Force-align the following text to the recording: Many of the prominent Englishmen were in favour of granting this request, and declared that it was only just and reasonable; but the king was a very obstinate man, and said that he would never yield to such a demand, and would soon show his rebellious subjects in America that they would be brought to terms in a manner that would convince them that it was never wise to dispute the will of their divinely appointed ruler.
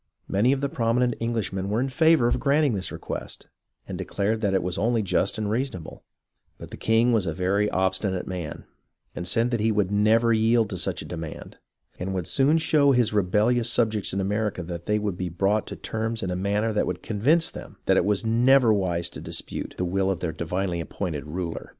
Many 0.27 0.51
of 0.51 0.61
the 0.61 0.67
prominent 0.69 1.13
Englishmen 1.21 1.69
were 1.69 1.79
in 1.79 1.87
favour 1.87 2.25
of 2.25 2.39
granting 2.39 2.73
this 2.73 2.91
request, 2.91 3.45
and 3.87 3.99
declared 3.99 4.41
that 4.41 4.55
it 4.55 4.63
was 4.63 4.79
only 4.79 5.03
just 5.03 5.37
and 5.37 5.47
reasonable; 5.47 6.03
but 6.57 6.71
the 6.71 6.75
king 6.75 7.13
was 7.13 7.27
a 7.27 7.35
very 7.35 7.69
obstinate 7.69 8.25
man, 8.25 8.63
and 9.15 9.27
said 9.27 9.51
that 9.51 9.59
he 9.59 9.71
would 9.71 9.91
never 9.91 10.33
yield 10.33 10.71
to 10.71 10.77
such 10.79 11.03
a 11.03 11.05
demand, 11.05 11.57
and 11.99 12.15
would 12.15 12.25
soon 12.25 12.57
show 12.57 12.93
his 12.93 13.13
rebellious 13.13 13.69
subjects 13.71 14.11
in 14.11 14.19
America 14.19 14.63
that 14.63 14.87
they 14.87 14.97
would 14.97 15.17
be 15.17 15.29
brought 15.29 15.67
to 15.67 15.75
terms 15.75 16.23
in 16.23 16.31
a 16.31 16.35
manner 16.35 16.73
that 16.73 16.87
would 16.87 17.03
convince 17.03 17.51
them 17.51 17.77
that 17.85 17.95
it 17.97 18.03
was 18.03 18.25
never 18.25 18.73
wise 18.73 19.07
to 19.07 19.21
dispute 19.21 19.75
the 19.77 19.85
will 19.85 20.09
of 20.09 20.19
their 20.19 20.31
divinely 20.33 20.79
appointed 20.81 21.27
ruler. 21.27 21.69